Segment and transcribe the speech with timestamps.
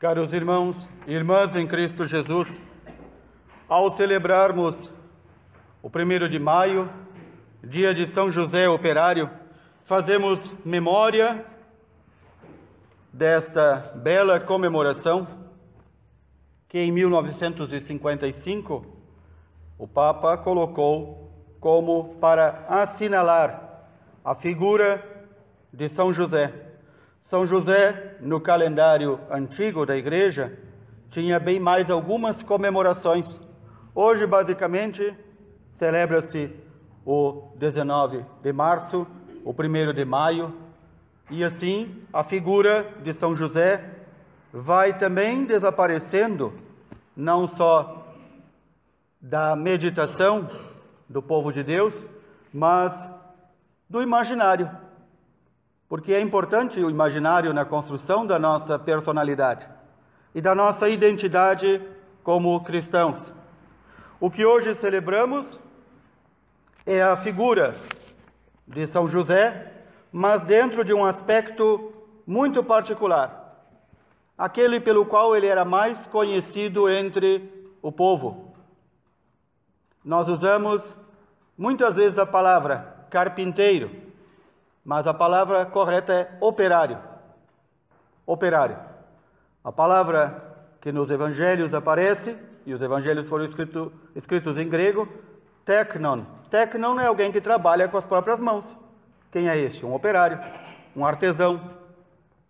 [0.00, 2.48] Caros irmãos e irmãs em Cristo Jesus,
[3.68, 4.74] ao celebrarmos
[5.82, 6.90] o primeiro de maio,
[7.62, 9.28] dia de São José Operário,
[9.84, 11.44] fazemos memória
[13.12, 15.26] desta bela comemoração
[16.66, 18.86] que em 1955
[19.76, 21.30] o Papa colocou
[21.60, 23.84] como para assinalar
[24.24, 25.04] a figura
[25.70, 26.69] de São José
[27.30, 30.52] são José, no calendário antigo da igreja,
[31.10, 33.40] tinha bem mais algumas comemorações.
[33.94, 35.14] Hoje, basicamente,
[35.78, 36.50] celebra-se
[37.06, 39.06] o 19 de março,
[39.44, 40.52] o 1 de maio,
[41.30, 43.84] e assim a figura de São José
[44.52, 46.52] vai também desaparecendo,
[47.14, 48.12] não só
[49.20, 50.50] da meditação
[51.08, 51.94] do povo de Deus,
[52.52, 52.92] mas
[53.88, 54.68] do imaginário
[55.90, 59.68] porque é importante o imaginário na construção da nossa personalidade
[60.32, 61.82] e da nossa identidade
[62.22, 63.18] como cristãos.
[64.20, 65.58] O que hoje celebramos
[66.86, 67.74] é a figura
[68.68, 69.72] de São José,
[70.12, 71.92] mas dentro de um aspecto
[72.24, 73.66] muito particular,
[74.38, 78.54] aquele pelo qual ele era mais conhecido entre o povo.
[80.04, 80.94] Nós usamos
[81.58, 84.09] muitas vezes a palavra carpinteiro
[84.90, 86.98] mas a palavra correta é operário.
[88.26, 88.76] Operário.
[89.62, 90.42] A palavra
[90.80, 95.06] que nos evangelhos aparece, e os evangelhos foram escrito, escritos em grego,
[95.64, 96.22] teknon.
[96.50, 98.76] Teknon é alguém que trabalha com as próprias mãos.
[99.30, 99.86] Quem é este?
[99.86, 100.40] Um operário,
[100.96, 101.60] um artesão.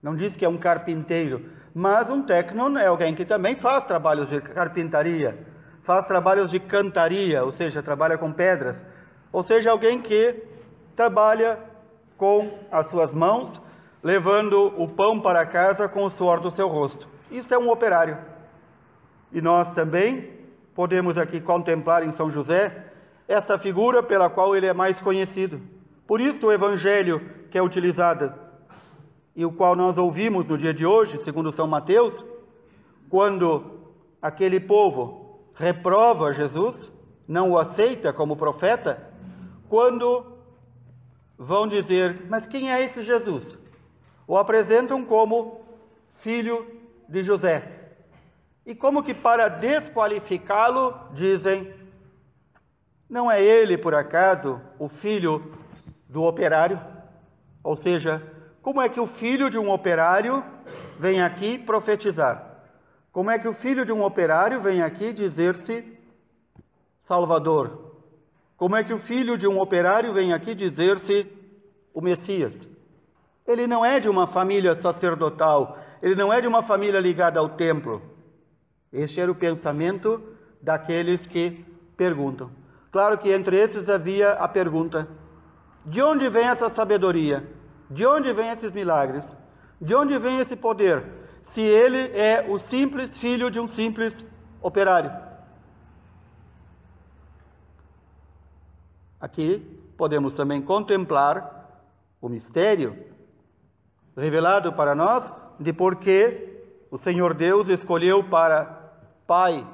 [0.02, 1.44] Não diz que é um carpinteiro,
[1.74, 5.46] mas um teknon é alguém que também faz trabalhos de carpintaria,
[5.82, 8.82] faz trabalhos de cantaria, ou seja, trabalha com pedras.
[9.30, 10.42] Ou seja, alguém que
[10.96, 11.68] trabalha
[12.20, 13.58] com as suas mãos,
[14.02, 17.08] levando o pão para casa com o suor do seu rosto.
[17.30, 18.18] Isso é um operário.
[19.32, 20.30] E nós também
[20.74, 22.92] podemos aqui contemplar em São José
[23.26, 25.62] essa figura pela qual ele é mais conhecido.
[26.06, 28.34] Por isso o evangelho que é utilizado
[29.34, 32.22] e o qual nós ouvimos no dia de hoje, segundo São Mateus,
[33.08, 33.80] quando
[34.20, 36.92] aquele povo reprova Jesus,
[37.26, 39.08] não o aceita como profeta,
[39.70, 40.39] quando
[41.40, 43.58] vão dizer: Mas quem é esse Jesus?
[44.26, 45.62] O apresentam como
[46.14, 46.66] filho
[47.08, 47.78] de José.
[48.66, 51.74] E como que para desqualificá-lo, dizem:
[53.08, 55.56] Não é ele, por acaso, o filho
[56.06, 56.78] do operário?
[57.64, 58.22] Ou seja,
[58.60, 60.44] como é que o filho de um operário
[60.98, 62.48] vem aqui profetizar?
[63.10, 65.98] Como é que o filho de um operário vem aqui dizer-se
[67.02, 67.89] Salvador?
[68.60, 71.26] Como é que o filho de um operário vem aqui dizer-se
[71.94, 72.52] o Messias?
[73.46, 77.48] Ele não é de uma família sacerdotal, ele não é de uma família ligada ao
[77.48, 78.02] templo.
[78.92, 80.22] Este era o pensamento
[80.60, 81.64] daqueles que
[81.96, 82.50] perguntam.
[82.92, 85.08] Claro que entre esses havia a pergunta:
[85.86, 87.42] de onde vem essa sabedoria?
[87.88, 89.24] De onde vem esses milagres?
[89.80, 91.02] De onde vem esse poder?
[91.54, 94.22] Se ele é o simples filho de um simples
[94.60, 95.29] operário.
[99.20, 99.58] Aqui
[99.96, 101.84] podemos também contemplar
[102.20, 102.96] o mistério
[104.16, 106.48] revelado para nós de por que
[106.90, 108.94] o Senhor Deus escolheu para
[109.26, 109.66] pai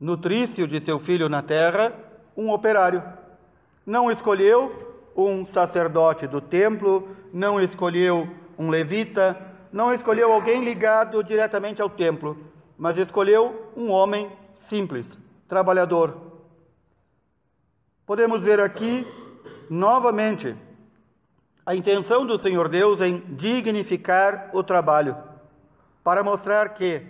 [0.00, 1.92] nutrício de seu filho na terra
[2.36, 3.02] um operário.
[3.86, 9.38] Não escolheu um sacerdote do templo, não escolheu um levita,
[9.72, 12.36] não escolheu alguém ligado diretamente ao templo,
[12.76, 14.30] mas escolheu um homem
[14.68, 15.06] simples,
[15.48, 16.33] trabalhador,
[18.06, 19.06] Podemos ver aqui
[19.70, 20.54] novamente
[21.64, 25.16] a intenção do Senhor Deus em dignificar o trabalho,
[26.02, 27.00] para mostrar que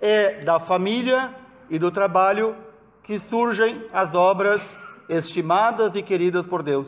[0.00, 1.34] é da família
[1.68, 2.56] e do trabalho
[3.02, 4.62] que surgem as obras
[5.08, 6.86] estimadas e queridas por Deus.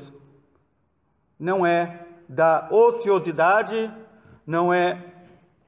[1.37, 3.93] Não é da ociosidade,
[4.47, 5.03] não é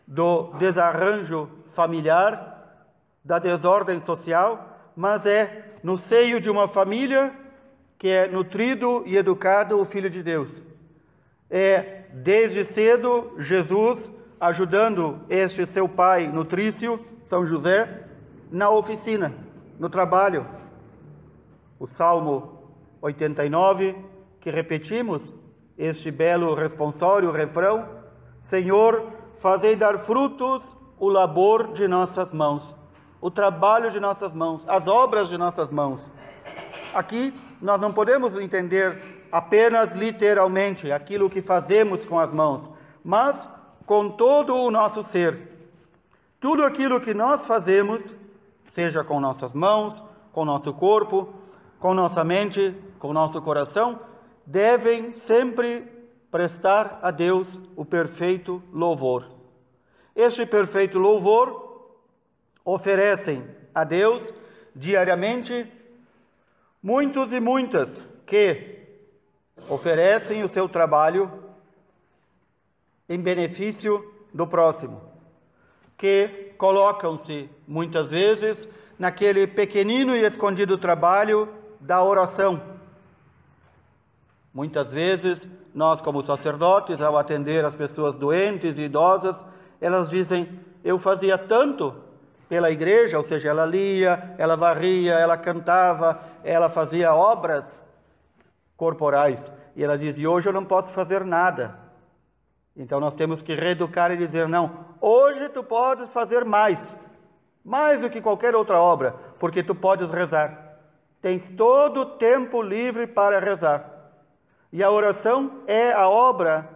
[0.07, 2.87] do desarranjo familiar,
[3.25, 7.35] da desordem social, mas é no seio de uma família
[7.99, 10.51] que é nutrido e educado o Filho de Deus.
[11.51, 18.05] É desde cedo Jesus ajudando este seu pai nutrício, São José,
[18.51, 19.35] na oficina,
[19.79, 20.47] no trabalho.
[21.79, 22.63] O Salmo
[23.03, 23.97] 89,
[24.41, 25.33] que repetimos,
[25.77, 27.89] este belo responsório, refrão:
[28.45, 30.63] Senhor, fazei dar frutos
[30.99, 32.75] o labor de nossas mãos,
[33.21, 36.01] o trabalho de nossas mãos, as obras de nossas mãos.
[36.93, 42.71] Aqui nós não podemos entender apenas literalmente aquilo que fazemos com as mãos,
[43.05, 43.47] mas
[43.85, 45.39] com todo o nosso ser.
[46.41, 48.03] Tudo aquilo que nós fazemos,
[48.73, 50.03] seja com nossas mãos,
[50.33, 51.35] com nosso corpo,
[51.81, 54.01] com nossa mente, com nosso coração,
[54.47, 55.85] devem sempre
[56.31, 59.27] prestar a Deus o perfeito louvor.
[60.15, 61.93] Este perfeito louvor
[62.65, 63.45] oferecem
[63.75, 64.23] a Deus
[64.75, 65.73] diariamente
[66.83, 67.91] muitos e muitas
[68.27, 68.79] que
[69.69, 71.31] oferecem o seu trabalho
[73.09, 75.01] em benefício do próximo,
[75.97, 81.49] que colocam-se muitas vezes naquele pequenino e escondido trabalho
[81.81, 82.61] da oração.
[84.53, 89.37] Muitas vezes, nós, como sacerdotes, ao atender as pessoas doentes e idosas,
[89.81, 91.95] elas dizem: Eu fazia tanto
[92.49, 97.65] pela igreja, ou seja, ela lia, ela varria, ela cantava, ela fazia obras
[98.77, 99.53] corporais.
[99.77, 101.79] E ela diz: E hoje eu não posso fazer nada.
[102.75, 106.97] Então nós temos que reeducar e dizer: Não, hoje tu podes fazer mais,
[107.65, 110.79] mais do que qualquer outra obra, porque tu podes rezar.
[111.21, 113.95] Tens todo o tempo livre para rezar.
[114.73, 116.69] E a oração é a obra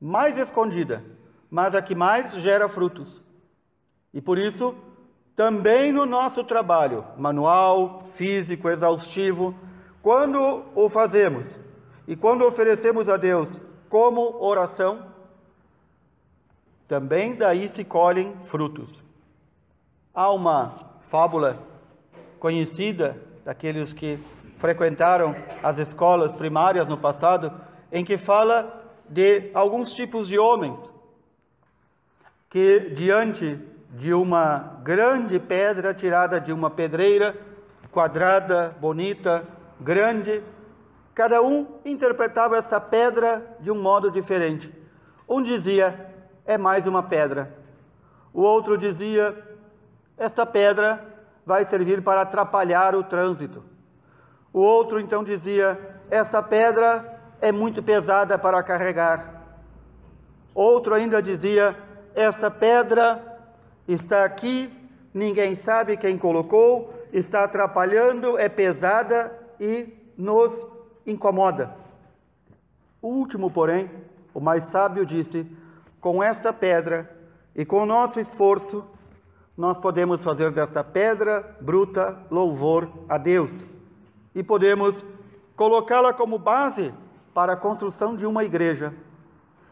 [0.00, 1.04] mais escondida,
[1.48, 3.22] mas a que mais gera frutos.
[4.12, 4.74] E por isso,
[5.34, 9.54] também no nosso trabalho, manual, físico, exaustivo,
[10.02, 11.48] quando o fazemos
[12.06, 13.48] e quando oferecemos a Deus
[13.88, 15.06] como oração,
[16.88, 19.02] também daí se colhem frutos.
[20.14, 21.58] Há uma fábula
[22.38, 24.18] conhecida daqueles que
[24.58, 27.52] frequentaram as escolas primárias no passado,
[27.90, 30.78] em que fala de alguns tipos de homens
[32.50, 33.58] que, diante
[33.92, 37.36] de uma grande pedra tirada de uma pedreira,
[37.90, 39.46] quadrada, bonita,
[39.78, 40.42] grande,
[41.14, 44.72] cada um interpretava essa pedra de um modo diferente.
[45.28, 46.10] Um dizia,
[46.46, 47.54] é mais uma pedra.
[48.32, 49.36] O outro dizia,
[50.16, 51.06] esta pedra
[51.44, 53.62] vai servir para atrapalhar o trânsito.
[54.52, 55.78] O outro então dizia:
[56.10, 59.42] Esta pedra é muito pesada para carregar.
[60.54, 61.76] Outro ainda dizia:
[62.14, 63.31] Esta pedra
[63.86, 64.70] está aqui,
[65.12, 70.66] ninguém sabe quem colocou, está atrapalhando, é pesada e nos
[71.06, 71.74] incomoda.
[73.00, 73.90] O último, porém,
[74.32, 75.46] o mais sábio disse:
[76.00, 77.10] Com esta pedra
[77.54, 78.84] e com o nosso esforço,
[79.56, 83.50] nós podemos fazer desta pedra bruta louvor a Deus
[84.34, 85.04] e podemos
[85.54, 86.92] colocá-la como base
[87.34, 88.94] para a construção de uma igreja.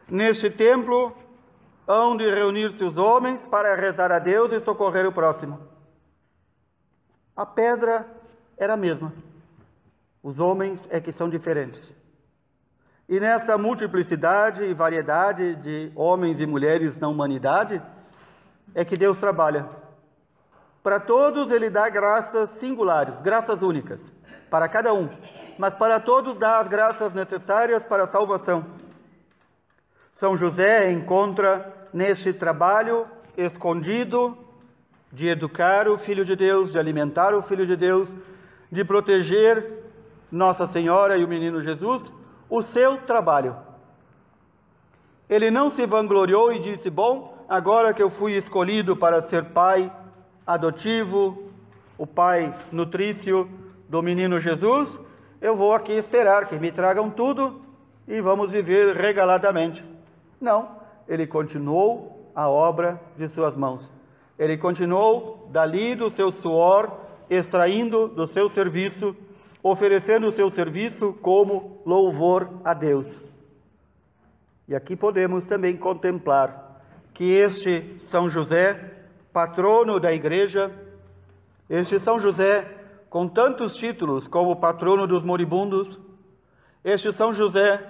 [0.09, 1.15] Neste templo
[1.87, 5.59] hão de reunir-se os homens para rezar a Deus e socorrer o próximo.
[7.37, 8.07] A pedra
[8.57, 9.13] era a mesma.
[10.23, 11.97] Os homens é que são diferentes.
[13.09, 17.83] E nessa multiplicidade e variedade de homens e mulheres na humanidade,
[18.75, 19.69] é que Deus trabalha.
[20.83, 24.01] Para todos ele dá graças singulares, graças únicas,
[24.49, 25.09] para cada um,
[25.59, 28.65] mas para todos dá as graças necessárias para a salvação.
[30.21, 33.07] São José encontra neste trabalho
[33.39, 34.37] escondido
[35.11, 38.07] de educar o Filho de Deus, de alimentar o Filho de Deus,
[38.71, 39.83] de proteger
[40.31, 42.13] Nossa Senhora e o menino Jesus,
[42.51, 43.57] o seu trabalho.
[45.27, 49.91] Ele não se vangloriou e disse: Bom, agora que eu fui escolhido para ser pai
[50.47, 51.51] adotivo,
[51.97, 53.49] o pai nutrício
[53.89, 55.01] do menino Jesus,
[55.41, 57.63] eu vou aqui esperar que me tragam tudo
[58.07, 59.89] e vamos viver regaladamente.
[60.41, 63.89] Não, ele continuou a obra de suas mãos.
[64.39, 66.91] Ele continuou dali do seu suor,
[67.29, 69.15] extraindo do seu serviço,
[69.63, 73.07] oferecendo o seu serviço como louvor a Deus.
[74.67, 76.81] E aqui podemos também contemplar
[77.13, 78.95] que este São José,
[79.33, 80.73] patrono da igreja,
[81.69, 82.67] este São José
[83.11, 85.99] com tantos títulos como patrono dos moribundos,
[86.85, 87.85] este São José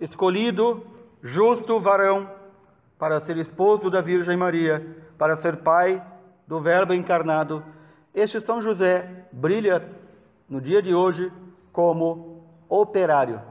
[0.00, 0.84] escolhido,
[1.26, 2.30] justo varão,
[2.96, 6.02] para ser esposo da Virgem Maria, para ser pai
[6.46, 7.62] do Verbo encarnado,
[8.14, 9.86] este São José brilha
[10.48, 11.30] no dia de hoje
[11.72, 13.42] como operário.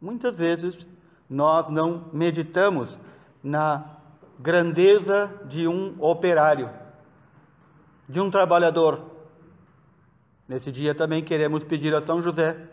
[0.00, 0.86] Muitas vezes
[1.28, 2.98] nós não meditamos
[3.42, 3.96] na
[4.38, 6.70] grandeza de um operário,
[8.08, 9.00] de um trabalhador.
[10.46, 12.68] Nesse dia também queremos pedir a São José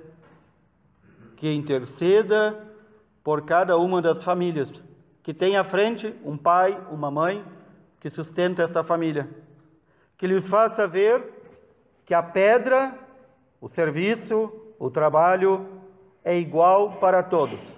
[1.38, 2.75] que interceda
[3.26, 4.82] por cada uma das famílias,
[5.22, 7.44] que tem à frente um pai, uma mãe
[8.00, 9.30] que sustenta essa família,
[10.18, 11.22] que lhes faça ver
[12.06, 12.98] que a pedra,
[13.60, 15.68] o serviço, o trabalho
[16.24, 17.76] é igual para todos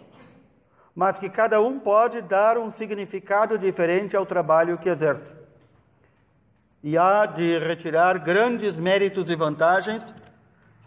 [0.98, 5.36] mas que cada um pode dar um significado diferente ao trabalho que exerce.
[6.82, 10.04] E há de retirar grandes méritos e vantagens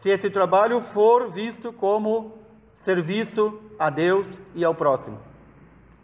[0.02, 2.39] se esse trabalho for visto como
[2.84, 5.18] serviço a Deus e ao próximo.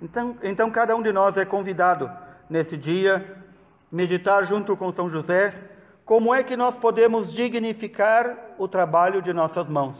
[0.00, 2.10] Então, então cada um de nós é convidado
[2.48, 3.36] nesse dia
[3.90, 5.52] meditar junto com São José
[6.04, 9.96] como é que nós podemos dignificar o trabalho de nossas mãos.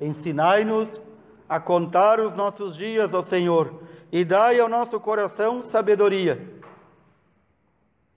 [0.00, 1.00] Ensinai-nos
[1.48, 6.40] a contar os nossos dias, ó Senhor, e dai ao nosso coração sabedoria.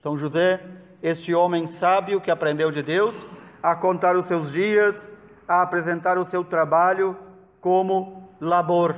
[0.00, 0.60] São José,
[1.02, 3.26] este homem sábio que aprendeu de Deus
[3.62, 5.08] a contar os seus dias,
[5.48, 7.16] a apresentar o seu trabalho
[7.60, 8.96] como labor,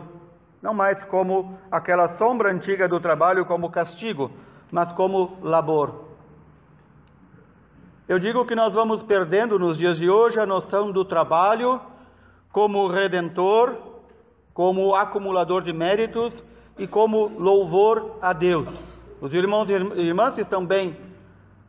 [0.61, 4.33] não mais como aquela sombra antiga do trabalho como castigo,
[4.71, 6.11] mas como labor.
[8.09, 11.81] Eu digo que nós vamos perdendo nos dias de hoje a noção do trabalho
[12.53, 13.77] como redentor,
[14.53, 16.43] como acumulador de méritos
[16.77, 18.69] e como louvor a Deus.
[19.21, 20.97] Os irmãos e irmãs estão bem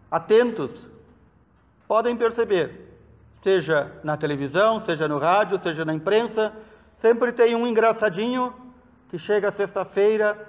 [0.09, 0.85] atentos,
[1.88, 2.90] podem perceber,
[3.41, 6.53] seja na televisão, seja no rádio, seja na imprensa,
[6.98, 8.53] sempre tem um engraçadinho
[9.10, 10.48] que chega sexta-feira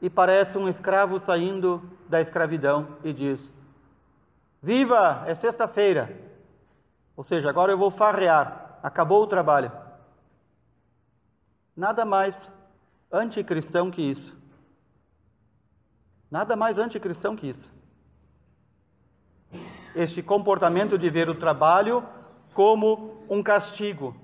[0.00, 3.52] e parece um escravo saindo da escravidão e diz:
[4.62, 6.32] Viva, é sexta-feira.
[7.16, 9.70] Ou seja, agora eu vou farrear, acabou o trabalho.
[11.76, 12.50] Nada mais
[13.10, 14.36] anticristão que isso.
[16.30, 17.72] Nada mais anticristão que isso.
[19.94, 22.02] Este comportamento de ver o trabalho
[22.54, 24.14] como um castigo,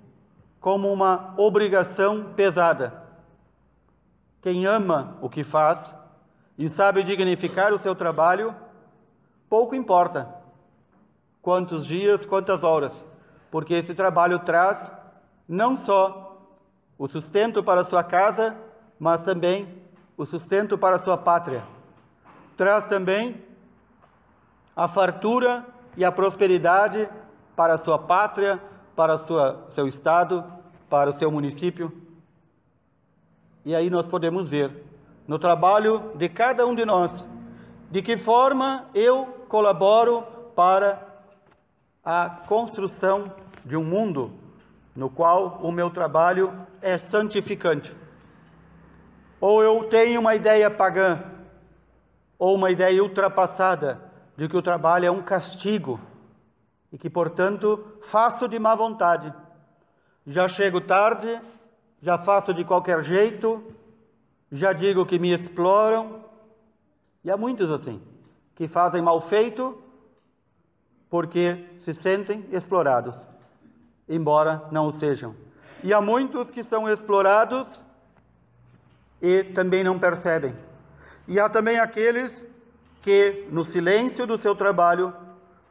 [0.61, 3.02] como uma obrigação pesada.
[4.42, 5.94] Quem ama o que faz
[6.56, 8.54] e sabe dignificar o seu trabalho,
[9.49, 10.28] pouco importa
[11.40, 12.92] quantos dias, quantas horas,
[13.50, 14.92] porque esse trabalho traz
[15.49, 16.37] não só
[16.99, 18.56] o sustento para a sua casa,
[18.99, 19.82] mas também
[20.16, 21.64] o sustento para a sua pátria.
[22.56, 23.40] Traz também
[24.75, 25.64] a fartura
[25.97, 27.08] e a prosperidade
[27.58, 28.62] para a sua pátria,
[28.94, 30.44] para o seu estado,
[30.88, 31.92] para o seu município.
[33.64, 34.84] E aí nós podemos ver
[35.26, 37.10] no trabalho de cada um de nós
[37.90, 40.22] de que forma eu colaboro
[40.54, 41.02] para
[42.04, 43.24] a construção
[43.64, 44.30] de um mundo
[44.94, 47.92] no qual o meu trabalho é santificante.
[49.40, 51.24] Ou eu tenho uma ideia pagã,
[52.38, 54.00] ou uma ideia ultrapassada
[54.36, 55.98] de que o trabalho é um castigo
[56.92, 59.33] e que, portanto, faço de má vontade.
[60.26, 61.40] Já chego tarde,
[62.00, 63.62] já faço de qualquer jeito,
[64.50, 66.25] já digo que me exploram.
[67.25, 68.00] E há muitos assim,
[68.54, 69.83] que fazem mal feito
[71.11, 73.14] porque se sentem explorados,
[74.09, 75.35] embora não o sejam.
[75.83, 77.68] E há muitos que são explorados
[79.21, 80.54] e também não percebem.
[81.26, 82.33] E há também aqueles
[83.02, 85.14] que, no silêncio do seu trabalho,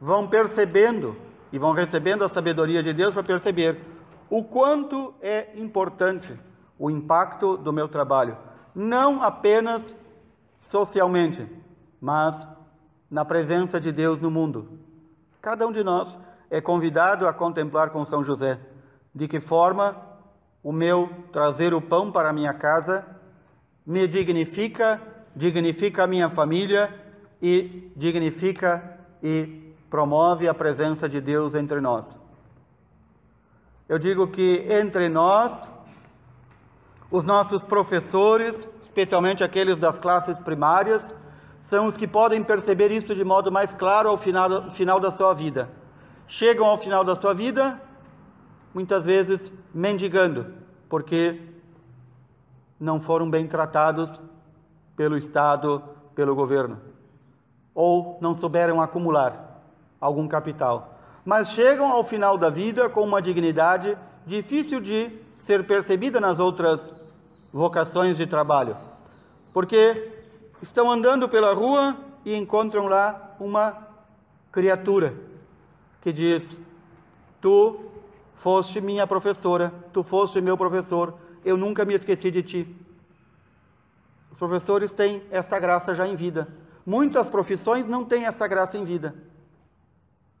[0.00, 1.16] vão percebendo
[1.52, 3.78] e vão recebendo a sabedoria de Deus para perceber
[4.30, 6.38] o quanto é importante
[6.78, 8.36] o impacto do meu trabalho,
[8.74, 9.82] não apenas
[10.70, 11.46] socialmente,
[12.00, 12.46] mas
[13.10, 14.78] na presença de Deus no mundo.
[15.40, 16.16] Cada um de nós
[16.50, 18.58] é convidado a contemplar com São José
[19.14, 19.96] de que forma
[20.62, 23.04] o meu trazer o pão para a minha casa
[23.84, 25.00] me dignifica,
[25.34, 26.94] dignifica a minha família
[27.40, 32.04] e dignifica e promove a presença de Deus entre nós.
[33.88, 35.68] Eu digo que entre nós,
[37.10, 41.02] os nossos professores, especialmente aqueles das classes primárias,
[41.70, 45.32] são os que podem perceber isso de modo mais claro ao final, final da sua
[45.32, 45.70] vida.
[46.26, 47.80] Chegam ao final da sua vida,
[48.74, 50.52] muitas vezes mendigando,
[50.88, 51.40] porque
[52.78, 54.20] não foram bem tratados
[54.94, 55.82] pelo Estado,
[56.14, 56.78] pelo governo,
[57.74, 59.47] ou não souberam acumular
[60.00, 66.18] algum capital mas chegam ao final da vida com uma dignidade difícil de ser percebida
[66.18, 66.80] nas outras
[67.52, 68.74] vocações de trabalho.
[69.52, 70.10] Porque
[70.62, 73.76] estão andando pela rua e encontram lá uma
[74.50, 75.12] criatura
[76.00, 76.42] que diz:
[77.42, 77.78] Tu
[78.36, 81.12] foste minha professora, tu foste meu professor,
[81.44, 82.76] eu nunca me esqueci de ti.
[84.32, 86.48] Os professores têm esta graça já em vida.
[86.86, 89.27] Muitas profissões não têm esta graça em vida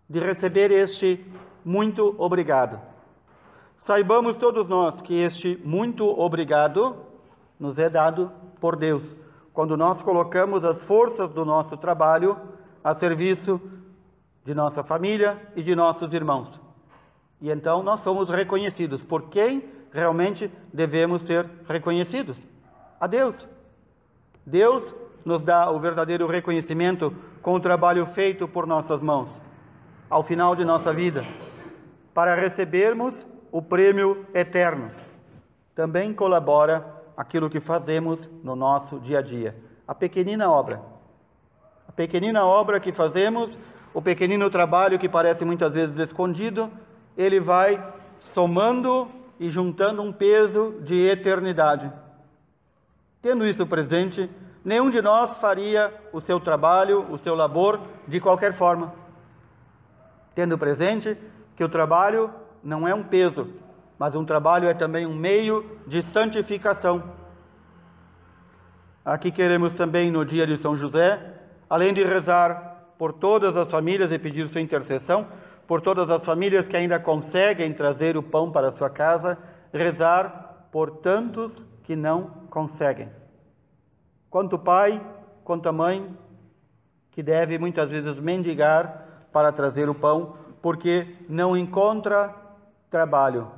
[0.08, 1.24] de receber este
[1.64, 2.80] muito obrigado.
[3.82, 6.96] Saibamos todos nós que este muito obrigado
[7.58, 9.16] nos é dado por Deus,
[9.52, 12.36] quando nós colocamos as forças do nosso trabalho
[12.82, 13.60] a serviço
[14.44, 16.60] de nossa família e de nossos irmãos.
[17.40, 22.36] E então nós somos reconhecidos por quem realmente devemos ser reconhecidos?
[23.00, 23.48] A Deus.
[24.44, 29.28] Deus nos dá o verdadeiro reconhecimento com o trabalho feito por nossas mãos,
[30.08, 31.24] ao final de nossa vida,
[32.14, 34.90] para recebermos o prêmio eterno.
[35.74, 36.84] Também colabora
[37.16, 40.80] aquilo que fazemos no nosso dia a dia, a pequenina obra.
[41.88, 43.58] A pequenina obra que fazemos,
[43.92, 46.70] o pequenino trabalho que parece muitas vezes escondido,
[47.16, 47.82] ele vai
[48.32, 49.08] somando
[49.40, 51.90] e juntando um peso de eternidade.
[53.20, 54.30] Tendo isso presente,
[54.64, 58.92] nenhum de nós faria o seu trabalho, o seu labor de qualquer forma.
[60.38, 61.18] Tendo presente
[61.56, 62.30] que o trabalho
[62.62, 63.54] não é um peso,
[63.98, 67.02] mas um trabalho é também um meio de santificação.
[69.04, 71.20] Aqui queremos também, no dia de São José,
[71.68, 75.26] além de rezar por todas as famílias e pedir sua intercessão,
[75.66, 79.36] por todas as famílias que ainda conseguem trazer o pão para sua casa,
[79.72, 83.08] rezar por tantos que não conseguem.
[84.30, 85.04] Quanto pai,
[85.42, 86.16] quanto a mãe,
[87.10, 92.34] que deve muitas vezes mendigar para trazer o pão, porque não encontra
[92.90, 93.50] trabalho.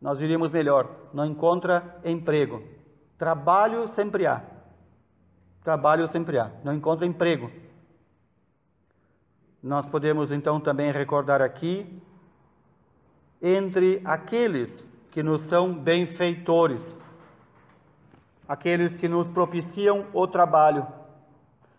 [0.00, 2.62] Nós diríamos melhor, não encontra emprego.
[3.18, 4.42] Trabalho sempre há.
[5.64, 6.50] Trabalho sempre há.
[6.62, 7.50] Não encontra emprego.
[9.62, 12.00] Nós podemos então também recordar aqui
[13.42, 16.80] entre aqueles que nos são benfeitores,
[18.48, 20.86] aqueles que nos propiciam o trabalho.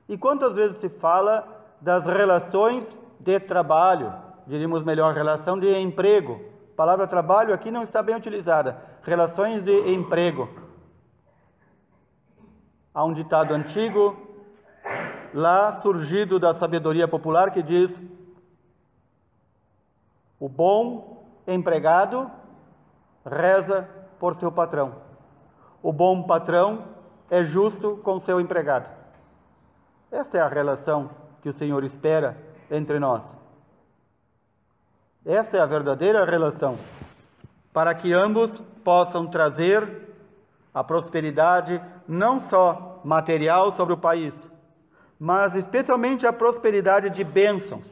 [0.09, 2.85] E quantas vezes se fala das relações
[3.19, 4.13] de trabalho,
[4.47, 6.41] diríamos melhor, relação de emprego.
[6.73, 8.81] A palavra trabalho aqui não está bem utilizada.
[9.03, 10.49] Relações de emprego.
[12.93, 14.17] Há um ditado antigo
[15.33, 17.91] lá surgido da sabedoria popular que diz:
[20.39, 22.29] o bom empregado
[23.25, 23.87] reza
[24.19, 24.95] por seu patrão.
[25.81, 26.83] O bom patrão
[27.29, 28.89] é justo com seu empregado.
[30.11, 31.09] Esta é a relação
[31.41, 32.37] que o Senhor espera
[32.69, 33.21] entre nós.
[35.25, 36.77] Esta é a verdadeira relação,
[37.73, 40.09] para que ambos possam trazer
[40.73, 44.33] a prosperidade não só material sobre o país,
[45.19, 47.85] mas especialmente a prosperidade de bênçãos,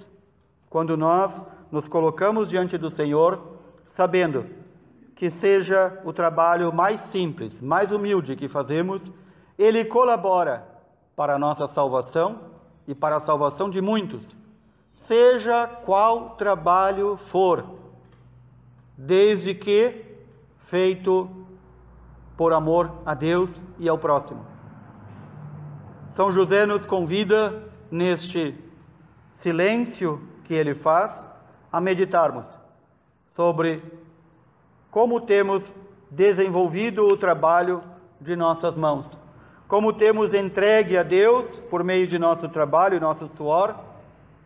[0.70, 4.46] quando nós nos colocamos diante do Senhor, sabendo
[5.16, 9.02] que seja o trabalho mais simples, mais humilde que fazemos,
[9.58, 10.64] ele colabora
[11.16, 12.47] para a nossa salvação
[12.88, 14.22] e para a salvação de muitos,
[15.08, 17.66] seja qual trabalho for,
[18.98, 20.06] desde que
[20.60, 21.30] feito
[22.36, 24.46] por amor a Deus e ao próximo.
[26.16, 28.56] São José nos convida, neste
[29.38, 31.28] silêncio que ele faz,
[31.72, 32.46] a meditarmos
[33.36, 33.84] sobre
[34.90, 35.72] como temos
[36.10, 37.84] desenvolvido o trabalho
[38.20, 39.18] de nossas mãos,
[39.68, 43.76] como temos entregue a Deus, por meio de nosso trabalho nosso suor,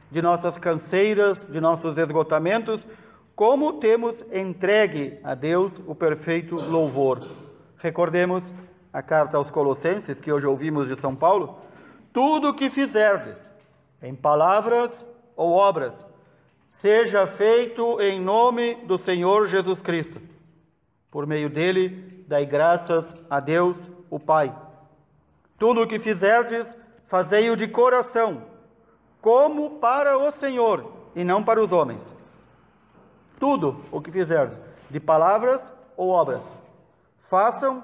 [0.10, 2.86] de nossas canseiras, de nossos esgotamentos,
[3.36, 7.22] como temos entregue a Deus o perfeito louvor.
[7.78, 8.44] Recordemos
[8.92, 11.60] a carta aos Colossenses, que hoje ouvimos de São Paulo,
[12.12, 13.38] tudo o que fizerdes,
[14.02, 14.92] em palavras
[15.36, 15.94] ou obras,
[16.82, 20.20] seja feito em nome do Senhor Jesus Cristo.
[21.10, 23.78] Por meio dele, dai graças a Deus,
[24.10, 24.54] o Pai.
[25.62, 28.46] Tudo o que fizerdes, fazei-o de coração,
[29.22, 32.02] como para o Senhor e não para os homens.
[33.40, 34.58] Tudo o que fizerdes,
[34.90, 35.62] de palavras
[35.96, 36.42] ou obras,
[37.20, 37.84] façam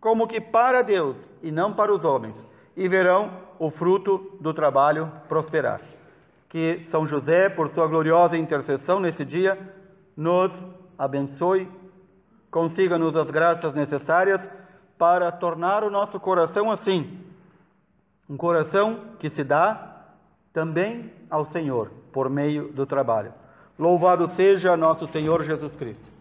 [0.00, 2.42] como que para Deus e não para os homens,
[2.74, 5.82] e verão o fruto do trabalho prosperar.
[6.48, 9.58] Que São José, por sua gloriosa intercessão nesse dia,
[10.16, 10.54] nos
[10.96, 11.68] abençoe,
[12.50, 14.48] consiga-nos as graças necessárias
[14.98, 17.24] para tornar o nosso coração assim,
[18.28, 20.02] um coração que se dá
[20.52, 23.32] também ao Senhor por meio do trabalho.
[23.78, 26.17] Louvado seja nosso Senhor Jesus Cristo.